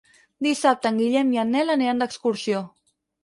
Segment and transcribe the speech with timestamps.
[0.45, 2.63] Dissabte en Guillem i en Nel aniran d'excursió.